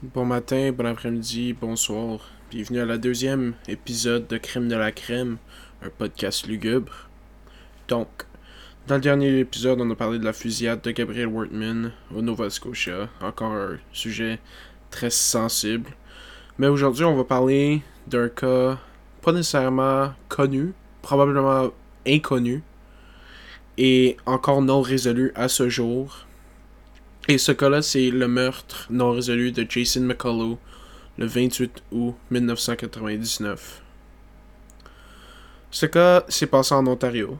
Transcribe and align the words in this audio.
Bon 0.00 0.24
matin, 0.24 0.70
bon 0.70 0.86
après-midi, 0.86 1.54
bonsoir. 1.54 2.20
Bienvenue 2.52 2.78
à 2.78 2.84
la 2.84 2.98
deuxième 2.98 3.54
épisode 3.66 4.28
de 4.28 4.38
Crème 4.38 4.68
de 4.68 4.76
la 4.76 4.92
Crème, 4.92 5.38
un 5.82 5.88
podcast 5.88 6.46
lugubre. 6.46 7.08
Donc, 7.88 8.06
dans 8.86 8.94
le 8.94 9.00
dernier 9.00 9.40
épisode, 9.40 9.80
on 9.80 9.90
a 9.90 9.96
parlé 9.96 10.20
de 10.20 10.24
la 10.24 10.32
fusillade 10.32 10.82
de 10.82 10.92
Gabriel 10.92 11.26
Wortman 11.26 11.90
au 12.14 12.22
Nova 12.22 12.48
Scotia. 12.48 13.08
Encore 13.20 13.50
un 13.50 13.78
sujet 13.92 14.38
très 14.92 15.10
sensible. 15.10 15.90
Mais 16.58 16.68
aujourd'hui, 16.68 17.04
on 17.04 17.16
va 17.16 17.24
parler 17.24 17.82
d'un 18.06 18.28
cas 18.28 18.78
pas 19.20 19.32
nécessairement 19.32 20.12
connu, 20.28 20.74
probablement 21.02 21.72
inconnu, 22.06 22.62
et 23.76 24.16
encore 24.26 24.62
non 24.62 24.80
résolu 24.80 25.32
à 25.34 25.48
ce 25.48 25.68
jour. 25.68 26.27
Et 27.30 27.36
ce 27.36 27.52
cas-là, 27.52 27.82
c'est 27.82 28.08
le 28.08 28.26
meurtre 28.26 28.86
non 28.88 29.12
résolu 29.12 29.52
de 29.52 29.66
Jason 29.68 30.00
McCullough 30.00 30.56
le 31.18 31.26
28 31.26 31.82
août 31.92 32.14
1999. 32.30 33.82
Ce 35.70 35.84
cas 35.84 36.24
s'est 36.28 36.46
passé 36.46 36.74
en 36.74 36.86
Ontario. 36.86 37.36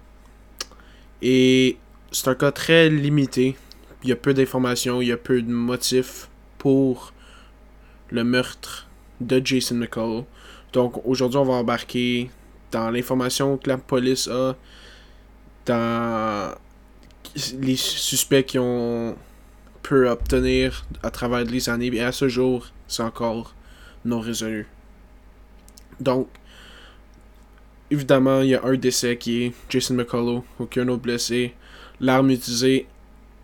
Et 1.23 1.79
c'est 2.12 2.29
un 2.29 2.35
cas 2.35 2.53
très 2.53 2.91
limité. 2.91 3.57
Il 4.03 4.11
y 4.11 4.12
a 4.12 4.17
peu 4.17 4.35
d'informations, 4.35 5.01
il 5.01 5.09
y 5.09 5.12
a 5.12 5.17
peu 5.17 5.41
de 5.41 5.51
motifs 5.51 6.29
pour 6.59 7.15
le 8.11 8.25
meurtre 8.25 8.89
de 9.23 9.41
Jason 9.43 9.77
McCullough. 9.77 10.27
Donc 10.75 11.01
aujourd'hui, 11.07 11.39
on 11.39 11.45
va 11.45 11.55
embarquer 11.55 12.31
dans 12.73 12.91
l'information 12.91 13.57
que 13.57 13.71
la 13.71 13.79
police 13.79 14.29
a, 14.29 14.55
dans 15.65 16.55
les 17.59 17.77
suspects 17.77 18.45
qui 18.45 18.59
ont 18.59 19.17
pu 19.83 20.07
obtenir 20.07 20.84
à 21.03 21.11
travers 21.11 21.45
les 21.45 21.69
années. 21.69 21.91
Et 21.95 22.03
à 22.03 22.12
ce 22.12 22.29
jour, 22.29 22.69
c'est 22.87 23.03
encore 23.03 23.55
non 24.05 24.21
résolu. 24.21 24.67
Donc, 26.01 26.29
évidemment, 27.91 28.41
il 28.43 28.51
y 28.51 28.55
a 28.55 28.65
un 28.65 28.77
décès 28.77 29.17
qui 29.17 29.45
est 29.45 29.53
Jason 29.69 29.95
McCullough, 29.95 30.45
aucun 30.59 30.87
autre 30.89 31.03
blessé. 31.03 31.55
L'arme 32.01 32.31
utilisée 32.31 32.87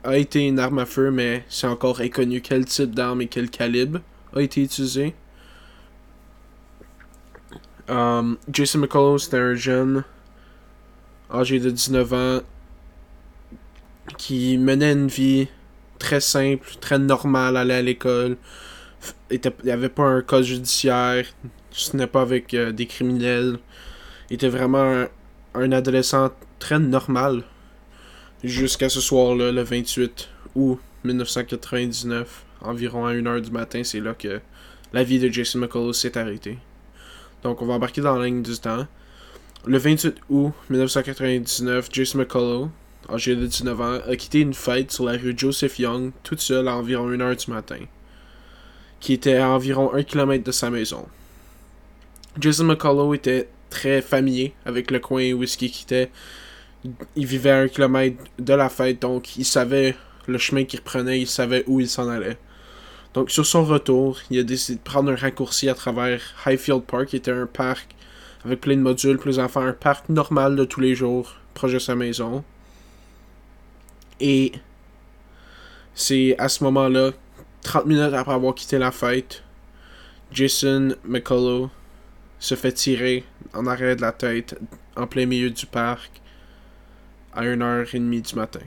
a 0.05 0.16
été 0.16 0.46
une 0.46 0.58
arme 0.58 0.78
à 0.78 0.86
feu, 0.86 1.10
mais 1.10 1.44
c'est 1.48 1.66
encore 1.66 2.00
inconnu 2.00 2.40
quel 2.40 2.64
type 2.66 2.94
d'arme 2.94 3.22
et 3.22 3.27
quel 3.27 3.50
calibre 3.50 4.00
a 4.34 4.42
été 4.42 4.62
utilisé. 4.62 5.14
Um, 7.88 8.38
Jason 8.50 8.78
McCullough, 8.78 9.18
c'était 9.18 9.38
un 9.38 9.55
jeune 9.55 10.05
âgé 11.30 11.58
de 11.58 11.70
19 11.70 12.12
ans 12.12 12.40
qui 14.16 14.58
menait 14.58 14.92
une 14.92 15.08
vie 15.08 15.48
très 16.05 16.20
simple, 16.20 16.69
très 16.83 16.98
normale, 16.98 17.56
allait 17.56 17.74
à 17.74 17.83
l'école. 17.83 18.36
Il 19.30 19.41
n'y 19.64 19.70
avait 19.70 19.88
pas 19.88 20.02
un 20.02 20.20
cas 20.20 20.42
judiciaire, 20.42 21.24
ce 21.70 21.96
n'est 21.96 22.06
pas 22.06 22.20
avec 22.20 22.52
euh, 22.52 22.72
des 22.72 22.86
criminels. 22.86 23.58
Il 24.28 24.34
était 24.34 24.50
vraiment 24.50 25.06
un, 25.55 25.72
adolescent 25.72 26.30
très 26.58 26.78
normal. 26.78 27.42
Jusqu'à 28.42 28.90
ce 28.90 29.01
soir-là, 29.01 29.51
le 29.51 29.62
28 29.62 30.28
août 30.56 30.78
1999, 31.05 32.45
environ 32.61 33.07
à 33.07 33.14
1h 33.14 33.40
du 33.40 33.51
matin, 33.51 33.83
c'est 33.83 34.01
là 34.01 34.12
que 34.12 34.40
la 34.92 35.05
vie 35.05 35.18
de 35.18 35.33
Jason 35.33 35.58
McCullough 35.58 35.95
s'est 35.95 36.18
arrêtée. 36.18 36.58
Donc 37.42 37.62
on 37.62 37.67
va 37.67 37.74
embarquer 37.74 38.02
dans 38.02 38.18
la 38.18 38.27
ligne 38.27 38.42
du 38.42 38.58
temps. 38.58 38.86
Le 39.64 39.78
28 39.78 40.17
août 40.28 40.52
1999, 40.68 41.89
Jason 41.90 42.18
McCullough, 42.18 42.68
de 43.08 43.46
19 43.46 43.80
ans, 43.80 43.98
a 44.06 44.16
quitté 44.16 44.40
une 44.40 44.54
fête 44.54 44.90
sur 44.90 45.04
la 45.04 45.12
rue 45.12 45.34
Joseph 45.36 45.78
Young 45.78 46.12
toute 46.22 46.40
seule 46.40 46.68
à 46.68 46.76
environ 46.76 47.10
1h 47.10 47.44
du 47.44 47.50
matin, 47.50 47.80
qui 49.00 49.12
était 49.12 49.36
à 49.36 49.50
environ 49.50 49.92
1 49.94 50.02
km 50.02 50.42
de 50.44 50.52
sa 50.52 50.70
maison. 50.70 51.06
Jason 52.38 52.64
McCullough 52.64 53.14
était 53.14 53.48
très 53.70 54.02
familier 54.02 54.54
avec 54.64 54.90
le 54.90 54.98
coin 54.98 55.32
où 55.32 55.42
il 55.42 55.48
quittait. 55.48 56.10
Il 57.16 57.26
vivait 57.26 57.50
à 57.50 57.60
1 57.60 57.68
km 57.68 58.16
de 58.38 58.54
la 58.54 58.68
fête, 58.68 59.02
donc 59.02 59.36
il 59.36 59.44
savait 59.44 59.94
le 60.26 60.38
chemin 60.38 60.64
qu'il 60.64 60.80
reprenait, 60.80 61.20
il 61.20 61.26
savait 61.26 61.64
où 61.66 61.80
il 61.80 61.88
s'en 61.88 62.08
allait. 62.08 62.38
Donc 63.14 63.30
sur 63.30 63.46
son 63.46 63.64
retour, 63.64 64.18
il 64.30 64.40
a 64.40 64.42
décidé 64.42 64.78
de 64.78 64.82
prendre 64.82 65.12
un 65.12 65.16
raccourci 65.16 65.68
à 65.68 65.74
travers 65.74 66.20
Highfield 66.44 66.82
Park, 66.82 67.06
qui 67.06 67.16
était 67.16 67.30
un 67.30 67.46
parc 67.46 67.94
avec 68.44 68.60
plein 68.60 68.76
de 68.76 68.80
modules 68.80 69.18
pour 69.18 69.28
les 69.28 69.38
enfants, 69.38 69.60
un 69.60 69.72
parc 69.72 70.08
normal 70.08 70.56
de 70.56 70.64
tous 70.64 70.80
les 70.80 70.94
jours, 70.94 71.36
proche 71.54 71.72
de 71.72 71.78
sa 71.78 71.94
maison. 71.94 72.44
Et 74.20 74.52
c'est 75.95 76.36
à 76.39 76.48
ce 76.48 76.64
moment-là, 76.64 77.13
30 77.63 77.86
minutes 77.86 78.13
après 78.14 78.35
avoir 78.35 78.55
quitté 78.55 78.79
la 78.79 78.91
fête, 78.91 79.42
Jason 80.33 80.95
McCullough 81.05 81.70
se 82.39 82.55
fait 82.55 82.73
tirer 82.73 83.25
en 83.55 83.67
arrière 83.67 83.97
de 83.97 84.02
la 84.02 84.13
tête 84.13 84.58
en 84.97 85.07
plein 85.07 85.27
milieu 85.27 85.51
du 85.51 85.67
parc 85.67 86.11
à 87.33 87.42
1h30 87.42 88.23
du 88.23 88.35
matin. 88.35 88.61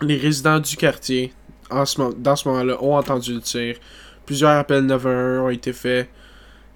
Les 0.00 0.16
résidents 0.16 0.60
du 0.60 0.76
quartier, 0.76 1.32
en 1.70 1.84
ce, 1.86 2.00
dans 2.14 2.36
ce 2.36 2.48
moment-là, 2.48 2.82
ont 2.82 2.96
entendu 2.96 3.34
le 3.34 3.40
tir. 3.40 3.76
Plusieurs 4.26 4.50
appels 4.50 4.84
911 4.84 5.40
ont 5.40 5.50
été 5.50 5.72
faits, 5.72 6.08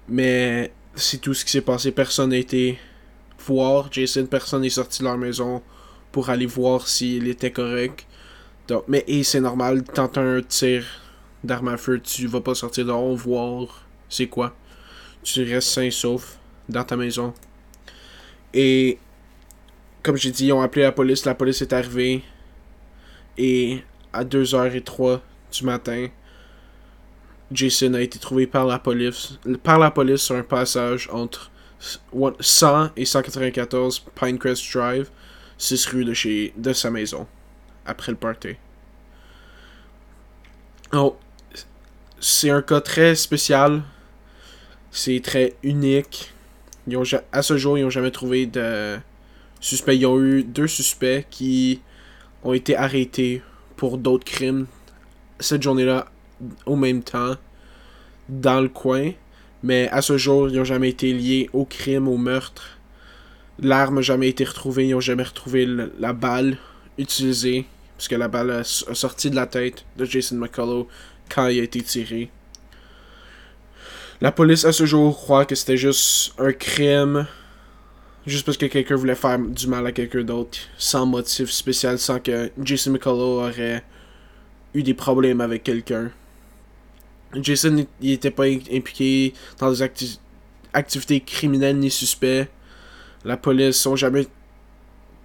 mais 0.07 0.71
c'est 0.95 1.19
tout 1.19 1.33
ce 1.33 1.45
qui 1.45 1.51
s'est 1.51 1.61
passé. 1.61 1.91
Personne 1.91 2.31
n'a 2.31 2.37
été 2.37 2.79
voir 3.39 3.89
Jason, 3.91 4.25
personne 4.25 4.61
n'est 4.61 4.69
sorti 4.69 4.99
de 4.99 5.05
leur 5.05 5.17
maison 5.17 5.61
pour 6.11 6.29
aller 6.29 6.45
voir 6.45 6.87
s'il 6.87 7.27
était 7.27 7.51
correct. 7.51 8.05
Mais 8.87 9.03
et 9.07 9.23
c'est 9.23 9.41
normal, 9.41 9.83
tant 9.83 10.11
un 10.15 10.41
tir 10.41 10.83
d'arme 11.43 11.69
à 11.69 11.77
feu, 11.77 11.99
tu 11.99 12.27
vas 12.27 12.41
pas 12.41 12.53
sortir 12.53 12.85
dehors 12.85 13.15
voir 13.15 13.85
c'est 14.09 14.27
quoi. 14.27 14.55
Tu 15.23 15.43
restes 15.43 15.69
sain 15.69 15.91
sauf 15.91 16.37
dans 16.67 16.83
ta 16.83 16.95
maison. 16.95 17.33
Et 18.53 18.97
comme 20.03 20.17
j'ai 20.17 20.31
dit, 20.31 20.47
ils 20.47 20.53
ont 20.53 20.61
appelé 20.61 20.83
la 20.83 20.91
police, 20.91 21.25
la 21.25 21.35
police 21.35 21.61
est 21.61 21.73
arrivée. 21.73 22.23
Et 23.37 23.83
à 24.11 24.23
2h03 24.23 25.21
du 25.51 25.63
matin, 25.65 26.07
Jason 27.51 27.93
a 27.93 28.01
été 28.01 28.19
trouvé 28.19 28.47
par 28.47 28.65
la 28.65 28.79
police, 28.79 29.39
par 29.63 29.79
la 29.79 29.91
police 29.91 30.21
sur 30.21 30.35
un 30.35 30.43
passage 30.43 31.09
entre 31.11 31.51
100 31.79 32.91
et 32.97 33.05
194 33.05 34.05
Pinecrest 34.15 34.63
Drive, 34.73 35.09
6 35.57 35.85
rue 35.87 36.05
de, 36.05 36.13
chez, 36.13 36.53
de 36.57 36.73
sa 36.73 36.89
maison, 36.89 37.27
après 37.85 38.11
le 38.11 38.17
party. 38.17 38.55
Oh, 40.93 41.17
c'est 42.19 42.49
un 42.49 42.61
cas 42.61 42.81
très 42.81 43.15
spécial. 43.15 43.83
C'est 44.91 45.21
très 45.23 45.55
unique. 45.63 46.33
Ils 46.87 46.97
ont, 46.97 47.03
à 47.31 47.41
ce 47.41 47.57
jour, 47.57 47.77
ils 47.77 47.83
n'ont 47.83 47.89
jamais 47.89 48.11
trouvé 48.11 48.45
de 48.47 48.97
suspects. 49.59 49.95
Ils 49.95 50.05
ont 50.05 50.19
eu 50.19 50.43
deux 50.43 50.67
suspects 50.67 51.25
qui 51.29 51.81
ont 52.43 52.53
été 52.53 52.75
arrêtés 52.75 53.43
pour 53.75 53.97
d'autres 53.97 54.25
crimes 54.25 54.65
cette 55.39 55.61
journée-là 55.61 56.07
au 56.65 56.75
même 56.75 57.03
temps 57.03 57.35
dans 58.27 58.61
le 58.61 58.69
coin. 58.69 59.11
Mais 59.63 59.89
à 59.89 60.01
ce 60.01 60.17
jour, 60.17 60.49
ils 60.49 60.55
n'ont 60.55 60.63
jamais 60.63 60.89
été 60.89 61.11
liés 61.13 61.49
au 61.53 61.65
crime, 61.65 62.07
au 62.07 62.17
meurtre. 62.17 62.77
L'arme 63.61 63.95
n'a 63.95 64.01
jamais 64.01 64.29
été 64.29 64.43
retrouvée. 64.45 64.87
Ils 64.87 64.91
n'ont 64.91 65.01
jamais 65.01 65.23
retrouvé 65.23 65.67
la 65.99 66.13
balle 66.13 66.57
utilisée. 66.97 67.65
Puisque 67.97 68.13
la 68.13 68.29
balle 68.29 68.51
a, 68.51 68.63
sorti 68.63 69.29
de 69.29 69.35
la 69.35 69.45
tête 69.45 69.83
de 69.97 70.05
Jason 70.05 70.37
McCullough 70.37 70.87
quand 71.33 71.47
il 71.47 71.59
a 71.59 71.63
été 71.63 71.81
tiré. 71.81 72.29
La 74.21 74.31
police 74.31 74.63
à 74.63 74.71
ce 74.71 74.85
jour 74.85 75.15
croit 75.15 75.45
que 75.45 75.55
c'était 75.55 75.77
juste 75.77 76.33
un 76.37 76.53
crime. 76.53 77.27
Juste 78.25 78.45
parce 78.45 78.57
que 78.57 78.67
quelqu'un 78.67 78.95
voulait 78.95 79.15
faire 79.15 79.39
du 79.39 79.67
mal 79.67 79.85
à 79.85 79.91
quelqu'un 79.91 80.23
d'autre. 80.23 80.59
Sans 80.77 81.05
motif 81.05 81.49
spécial. 81.49 81.99
Sans 81.99 82.19
que 82.19 82.49
Jason 82.61 82.91
McCullough 82.91 83.43
aurait 83.43 83.83
eu 84.73 84.83
des 84.83 84.93
problèmes 84.93 85.41
avec 85.41 85.63
quelqu'un. 85.63 86.11
Jason 87.35 87.85
il 88.01 88.11
était 88.11 88.31
pas 88.31 88.45
impliqué 88.45 89.33
dans 89.59 89.71
des 89.71 89.83
activités 90.73 91.21
criminelles 91.21 91.77
ni 91.77 91.91
suspects. 91.91 92.47
La 93.25 93.37
police 93.37 93.85
n'a 93.85 93.95
jamais 93.95 94.27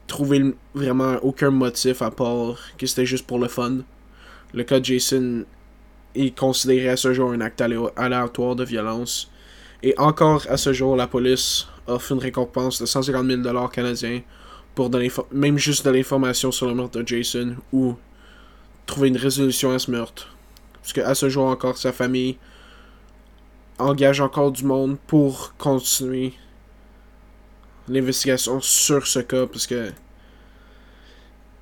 trouvé 0.07 0.55
vraiment 0.75 1.17
aucun 1.23 1.51
motif 1.51 2.03
à 2.03 2.11
part 2.11 2.59
que 2.77 2.87
c'était 2.87 3.07
juste 3.07 3.27
pour 3.27 3.39
le 3.39 3.49
fun. 3.49 3.79
Le 4.53 4.65
cas 4.65 4.81
de 4.81 4.85
Jason 4.85 5.45
est 6.15 6.39
considéré 6.39 6.91
à 6.91 6.97
ce 6.97 7.13
jour 7.13 7.33
un 7.33 7.41
acte 7.41 7.61
aléatoire 7.61 8.55
de 8.55 8.65
violence. 8.65 9.31
Et 9.83 9.95
encore 9.99 10.47
à 10.49 10.57
ce 10.57 10.73
jour, 10.73 10.97
la 10.97 11.07
police 11.07 11.67
offre 11.87 12.13
une 12.13 12.19
récompense 12.19 12.81
de 12.81 12.87
150 12.87 13.27
000 13.27 13.69
canadiens 13.69 14.21
pour 14.75 14.91
donner 14.91 15.11
même 15.33 15.59
juste 15.59 15.85
de 15.85 15.91
l'information 15.91 16.51
sur 16.51 16.67
le 16.67 16.75
meurtre 16.75 17.01
de 17.01 17.07
Jason 17.07 17.57
ou 17.73 17.95
trouver 18.87 19.09
une 19.09 19.17
résolution 19.17 19.73
à 19.73 19.79
ce 19.79 19.91
meurtre. 19.91 20.34
Parce 20.85 20.93
qu'à 20.93 21.15
ce 21.15 21.31
jour 21.31 21.47
encore, 21.47 21.79
sa 21.79 21.95
famille 21.95 22.37
engage 23.79 24.21
encore 24.21 24.53
du 24.53 24.65
monde 24.65 24.99
pour 25.07 25.55
continuer 25.57 26.35
l'investigation 27.89 28.61
sur 28.61 29.07
ce 29.07 29.21
cas. 29.21 29.47
Parce 29.47 29.67
que 29.67 29.93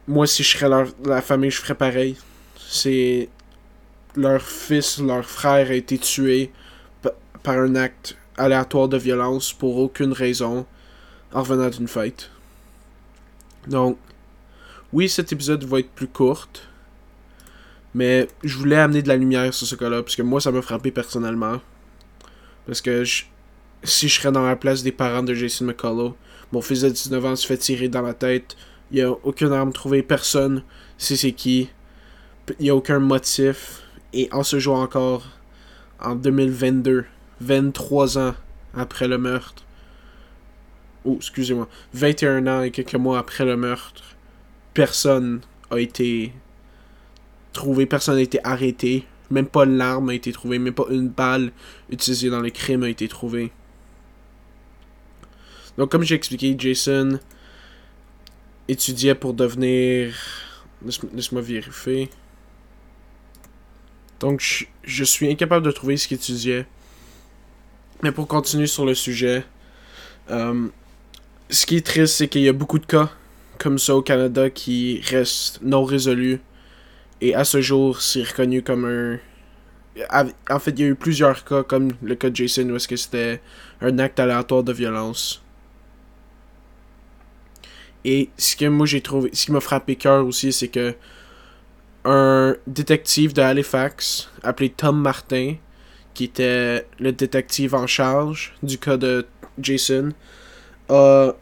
moi, 0.08 0.26
si 0.26 0.42
je 0.42 0.58
serais 0.58 0.86
la 1.04 1.22
famille, 1.22 1.52
je 1.52 1.60
ferais 1.60 1.76
pareil. 1.76 2.16
c'est 2.58 3.28
leur 4.16 4.42
fils, 4.42 4.98
leur 4.98 5.24
frère 5.24 5.70
a 5.70 5.74
été 5.74 5.98
tué 5.98 6.50
par 7.44 7.58
un 7.58 7.76
acte 7.76 8.16
aléatoire 8.36 8.88
de 8.88 8.96
violence 8.96 9.52
pour 9.52 9.76
aucune 9.76 10.12
raison 10.12 10.66
en 11.32 11.42
revenant 11.42 11.70
d'une 11.70 11.86
fête. 11.86 12.28
Donc, 13.68 13.98
oui, 14.92 15.08
cet 15.08 15.32
épisode 15.32 15.62
va 15.62 15.78
être 15.78 15.90
plus 15.90 16.08
court, 16.08 16.48
mais 17.94 18.28
je 18.42 18.56
voulais 18.56 18.76
amener 18.76 19.02
de 19.02 19.08
la 19.08 19.16
lumière 19.16 19.52
sur 19.52 19.66
ce 19.66 19.74
cas-là, 19.74 20.02
parce 20.02 20.16
que 20.16 20.22
moi, 20.22 20.40
ça 20.40 20.50
m'a 20.50 20.62
frappé 20.62 20.90
personnellement. 20.90 21.60
Parce 22.66 22.80
que 22.80 23.04
si 23.84 24.08
je 24.08 24.20
serais 24.20 24.32
dans 24.32 24.46
la 24.46 24.56
place 24.56 24.82
des 24.82 24.92
parents 24.92 25.22
de 25.22 25.34
Jason 25.34 25.66
McCullough, 25.66 26.14
mon 26.52 26.60
fils 26.60 26.82
de 26.82 26.88
19 26.88 27.24
ans 27.24 27.36
se 27.36 27.46
fait 27.46 27.56
tirer 27.56 27.88
dans 27.88 28.02
la 28.02 28.14
tête, 28.14 28.56
il 28.90 28.96
n'y 28.96 29.02
a 29.02 29.10
aucune 29.10 29.52
arme 29.52 29.72
trouvée, 29.72 30.02
personne 30.02 30.62
sait 30.98 31.16
c'est 31.16 31.32
qui, 31.32 31.70
il 32.58 32.64
n'y 32.64 32.70
a 32.70 32.76
aucun 32.76 32.98
motif, 32.98 33.82
et 34.12 34.28
en 34.32 34.42
ce 34.42 34.58
jour 34.58 34.76
encore, 34.76 35.26
en 35.98 36.14
2022, 36.14 37.04
23 37.40 38.18
ans 38.18 38.34
après 38.74 39.08
le 39.08 39.18
meurtre, 39.18 39.64
oh, 41.04 41.16
excusez-moi, 41.16 41.68
21 41.94 42.46
ans 42.46 42.62
et 42.62 42.70
quelques 42.70 42.94
mois 42.94 43.18
après 43.18 43.44
le 43.44 43.56
meurtre, 43.56 44.02
personne 44.74 45.40
a 45.70 45.78
été 45.78 46.32
trouvé, 47.52 47.86
personne 47.86 48.16
n'a 48.16 48.22
été 48.22 48.38
arrêté, 48.44 49.06
même 49.30 49.46
pas 49.46 49.64
l'arme 49.64 50.10
a 50.10 50.14
été 50.14 50.32
trouvée, 50.32 50.58
même 50.58 50.74
pas 50.74 50.86
une 50.90 51.08
balle 51.08 51.52
utilisée 51.90 52.30
dans 52.30 52.40
le 52.40 52.50
crime 52.50 52.82
a 52.82 52.88
été 52.88 53.08
trouvée. 53.08 53.52
Donc, 55.78 55.90
comme 55.90 56.02
j'ai 56.02 56.14
expliqué, 56.14 56.54
Jason 56.58 57.18
étudiait 58.68 59.14
pour 59.14 59.34
devenir. 59.34 60.14
Laisse-moi 61.14 61.40
vérifier. 61.40 62.10
Donc, 64.20 64.42
je, 64.84 65.04
suis 65.04 65.30
incapable 65.30 65.64
de 65.64 65.70
trouver 65.70 65.96
ce 65.96 66.08
qu'il 66.08 66.16
étudiait. 66.16 66.66
Mais 68.02 68.12
pour 68.12 68.26
continuer 68.26 68.66
sur 68.66 68.84
le 68.84 68.94
sujet, 68.94 69.44
euh, 70.30 70.68
ce 71.50 71.66
qui 71.66 71.76
est 71.76 71.86
triste, 71.86 72.16
c'est 72.16 72.28
qu'il 72.28 72.42
y 72.42 72.48
a 72.48 72.52
beaucoup 72.52 72.78
de 72.78 72.86
cas 72.86 73.10
comme 73.58 73.78
ça 73.78 73.94
au 73.94 74.02
Canada 74.02 74.50
qui 74.50 75.00
restent 75.04 75.60
non 75.62 75.84
résolus. 75.84 76.40
Et 77.22 77.36
à 77.36 77.44
ce 77.44 77.60
jour, 77.60 78.02
c'est 78.02 78.24
reconnu 78.24 78.62
comme 78.62 78.84
un. 78.84 79.18
En 80.50 80.58
fait, 80.58 80.72
il 80.72 80.80
y 80.80 80.82
a 80.82 80.88
eu 80.88 80.96
plusieurs 80.96 81.44
cas, 81.44 81.62
comme 81.62 81.92
le 82.02 82.16
cas 82.16 82.30
de 82.30 82.36
Jason, 82.36 82.68
où 82.68 82.76
est-ce 82.76 82.88
que 82.88 82.96
c'était 82.96 83.40
un 83.80 83.96
acte 84.00 84.18
aléatoire 84.18 84.64
de 84.64 84.72
violence. 84.72 85.40
Et 88.04 88.28
ce 88.36 88.56
que 88.56 88.64
moi 88.64 88.86
j'ai 88.86 89.00
trouvé, 89.00 89.30
ce 89.32 89.46
qui 89.46 89.52
m'a 89.52 89.60
frappé 89.60 89.94
cœur 89.94 90.26
aussi, 90.26 90.52
c'est 90.52 90.66
que 90.66 90.96
un 92.04 92.56
détective 92.66 93.32
de 93.32 93.42
Halifax 93.42 94.28
appelé 94.42 94.70
Tom 94.70 95.00
Martin, 95.00 95.54
qui 96.14 96.24
était 96.24 96.84
le 96.98 97.12
détective 97.12 97.76
en 97.76 97.86
charge 97.86 98.52
du 98.64 98.78
cas 98.78 98.96
de 98.96 99.24
Jason, 99.60 100.08
a 100.88 101.34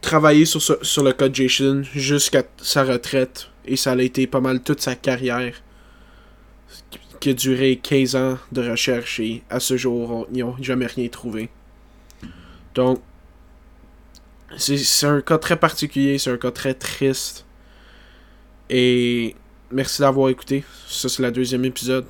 travaillé 0.00 0.44
sur, 0.44 0.62
sur 0.62 1.02
le 1.02 1.12
cas 1.12 1.28
de 1.28 1.34
Jason 1.34 1.82
jusqu'à 1.82 2.42
sa 2.62 2.84
retraite. 2.84 3.48
Et 3.64 3.76
ça 3.76 3.92
a 3.92 4.02
été 4.02 4.26
pas 4.26 4.40
mal 4.40 4.62
toute 4.62 4.80
sa 4.80 4.94
carrière. 4.94 5.54
Qui 7.20 7.30
a 7.30 7.34
duré 7.34 7.80
15 7.82 8.16
ans 8.16 8.38
de 8.52 8.70
recherche 8.70 9.18
et 9.18 9.42
à 9.50 9.58
ce 9.58 9.76
jour, 9.76 10.28
ils 10.32 10.38
n'ont 10.38 10.56
jamais 10.60 10.86
rien 10.86 11.08
trouvé. 11.08 11.48
Donc, 12.74 13.00
c'est 14.56 15.06
un 15.06 15.20
cas 15.20 15.38
très 15.38 15.56
particulier, 15.56 16.18
c'est 16.18 16.30
un 16.30 16.36
cas 16.36 16.52
très 16.52 16.74
triste. 16.74 17.44
Et 18.70 19.34
merci 19.70 20.00
d'avoir 20.00 20.28
écouté. 20.28 20.64
Ça, 20.86 21.08
c'est 21.08 21.22
le 21.22 21.32
deuxième 21.32 21.64
épisode. 21.64 22.06